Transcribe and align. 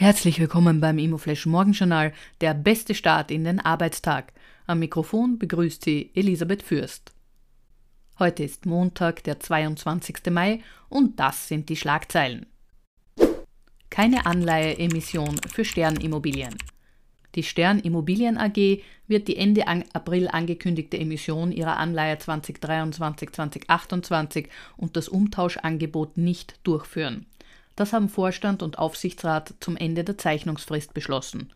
Herzlich 0.00 0.38
willkommen 0.38 0.80
beim 0.80 0.96
Immoflash 0.96 1.44
Morgenjournal, 1.46 2.12
der 2.40 2.54
beste 2.54 2.94
Start 2.94 3.32
in 3.32 3.42
den 3.42 3.58
Arbeitstag. 3.58 4.32
Am 4.64 4.78
Mikrofon 4.78 5.40
begrüßt 5.40 5.82
Sie 5.82 6.12
Elisabeth 6.14 6.62
Fürst. 6.62 7.10
Heute 8.20 8.44
ist 8.44 8.64
Montag, 8.64 9.24
der 9.24 9.40
22. 9.40 10.18
Mai 10.30 10.60
und 10.88 11.18
das 11.18 11.48
sind 11.48 11.68
die 11.68 11.74
Schlagzeilen. 11.74 12.46
Keine 13.90 14.24
Anleiheemission 14.24 15.40
für 15.52 15.64
Stern 15.64 15.96
Immobilien. 15.96 16.54
Die 17.34 17.42
Stern 17.42 17.80
Immobilien 17.80 18.38
AG 18.38 18.78
wird 19.08 19.26
die 19.26 19.36
Ende 19.36 19.66
April 19.66 20.28
angekündigte 20.28 20.96
Emission 20.96 21.50
ihrer 21.50 21.76
Anleihe 21.76 22.14
2023-2028 22.14 24.46
und 24.76 24.96
das 24.96 25.08
Umtauschangebot 25.08 26.18
nicht 26.18 26.60
durchführen. 26.62 27.26
Das 27.78 27.92
haben 27.92 28.08
Vorstand 28.08 28.64
und 28.64 28.76
Aufsichtsrat 28.76 29.54
zum 29.60 29.76
Ende 29.76 30.02
der 30.02 30.18
Zeichnungsfrist 30.18 30.94
beschlossen. 30.94 31.52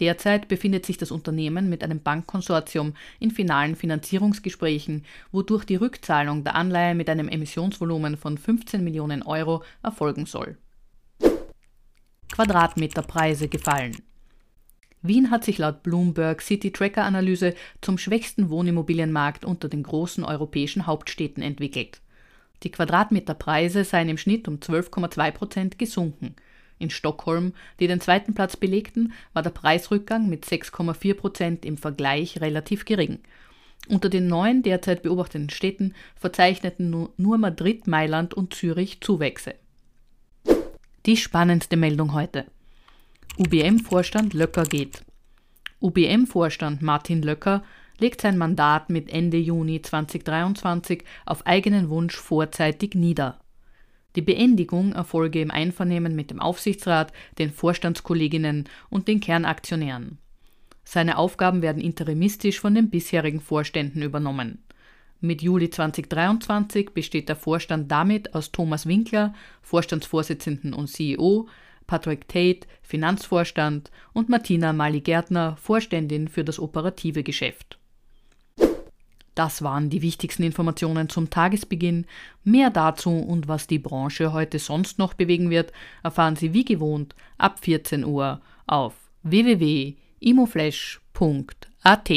Derzeit 0.00 0.48
befindet 0.48 0.84
sich 0.84 0.98
das 0.98 1.10
Unternehmen 1.10 1.70
mit 1.70 1.82
einem 1.82 2.02
Bankkonsortium 2.02 2.92
in 3.20 3.30
finalen 3.30 3.74
Finanzierungsgesprächen, 3.74 5.06
wodurch 5.32 5.64
die 5.64 5.76
Rückzahlung 5.76 6.44
der 6.44 6.56
Anleihe 6.56 6.94
mit 6.94 7.08
einem 7.08 7.30
Emissionsvolumen 7.30 8.18
von 8.18 8.36
15 8.36 8.84
Millionen 8.84 9.22
Euro 9.22 9.62
erfolgen 9.82 10.26
soll. 10.26 10.58
Quadratmeterpreise 12.34 13.48
gefallen. 13.48 13.96
Wien 15.00 15.30
hat 15.30 15.42
sich 15.42 15.56
laut 15.56 15.82
Bloomberg 15.82 16.42
City 16.42 16.70
Tracker 16.70 17.04
Analyse 17.04 17.54
zum 17.80 17.96
schwächsten 17.96 18.50
Wohnimmobilienmarkt 18.50 19.46
unter 19.46 19.70
den 19.70 19.84
großen 19.84 20.22
europäischen 20.22 20.86
Hauptstädten 20.86 21.42
entwickelt. 21.42 22.02
Die 22.62 22.70
Quadratmeterpreise 22.70 23.84
seien 23.84 24.08
im 24.08 24.18
Schnitt 24.18 24.48
um 24.48 24.56
12,2 24.56 25.30
Prozent 25.30 25.78
gesunken. 25.78 26.34
In 26.78 26.90
Stockholm, 26.90 27.54
die 27.80 27.86
den 27.86 28.00
zweiten 28.00 28.34
Platz 28.34 28.56
belegten, 28.56 29.12
war 29.32 29.42
der 29.42 29.50
Preisrückgang 29.50 30.28
mit 30.28 30.44
6,4 30.44 31.14
Prozent 31.14 31.64
im 31.64 31.78
Vergleich 31.78 32.40
relativ 32.40 32.84
gering. 32.84 33.20
Unter 33.88 34.08
den 34.08 34.26
neun 34.26 34.62
derzeit 34.62 35.02
beobachteten 35.02 35.48
Städten 35.50 35.94
verzeichneten 36.16 36.90
nur 37.16 37.38
Madrid, 37.38 37.86
Mailand 37.86 38.34
und 38.34 38.52
Zürich 38.52 39.00
Zuwächse. 39.00 39.54
Die 41.06 41.16
spannendste 41.16 41.76
Meldung 41.76 42.12
heute. 42.12 42.46
UBM-Vorstand 43.38 44.34
Löcker 44.34 44.64
geht. 44.64 45.02
UBM-Vorstand 45.80 46.82
Martin 46.82 47.22
Löcker 47.22 47.62
legt 47.98 48.20
sein 48.20 48.38
Mandat 48.38 48.90
mit 48.90 49.10
Ende 49.10 49.38
Juni 49.38 49.82
2023 49.82 51.04
auf 51.24 51.46
eigenen 51.46 51.88
Wunsch 51.88 52.16
vorzeitig 52.16 52.94
nieder. 52.94 53.40
Die 54.16 54.22
Beendigung 54.22 54.92
erfolge 54.92 55.40
im 55.40 55.50
Einvernehmen 55.50 56.16
mit 56.16 56.30
dem 56.30 56.40
Aufsichtsrat, 56.40 57.12
den 57.38 57.52
Vorstandskolleginnen 57.52 58.64
und 58.88 59.08
den 59.08 59.20
Kernaktionären. 59.20 60.18
Seine 60.84 61.18
Aufgaben 61.18 61.62
werden 61.62 61.82
interimistisch 61.82 62.60
von 62.60 62.74
den 62.74 62.88
bisherigen 62.88 63.40
Vorständen 63.40 64.02
übernommen. 64.02 64.62
Mit 65.20 65.42
Juli 65.42 65.68
2023 65.68 66.90
besteht 66.90 67.28
der 67.28 67.36
Vorstand 67.36 67.90
damit 67.90 68.34
aus 68.34 68.52
Thomas 68.52 68.86
Winkler, 68.86 69.34
Vorstandsvorsitzenden 69.62 70.72
und 70.72 70.88
CEO, 70.88 71.48
Patrick 71.86 72.28
Tate, 72.28 72.66
Finanzvorstand 72.82 73.90
und 74.12 74.28
Martina 74.28 74.72
Mali-Gärtner, 74.72 75.56
Vorständin 75.56 76.28
für 76.28 76.44
das 76.44 76.58
operative 76.58 77.22
Geschäft. 77.22 77.78
Das 79.36 79.62
waren 79.62 79.88
die 79.90 80.02
wichtigsten 80.02 80.42
Informationen 80.42 81.08
zum 81.10 81.30
Tagesbeginn. 81.30 82.06
Mehr 82.42 82.70
dazu 82.70 83.10
und 83.10 83.46
was 83.48 83.66
die 83.66 83.78
Branche 83.78 84.32
heute 84.32 84.58
sonst 84.58 84.98
noch 84.98 85.12
bewegen 85.12 85.50
wird, 85.50 85.74
erfahren 86.02 86.36
Sie 86.36 86.54
wie 86.54 86.64
gewohnt 86.64 87.14
ab 87.36 87.58
14 87.60 88.06
Uhr 88.06 88.40
auf 88.66 88.94
www.imoflash.at. 89.24 92.10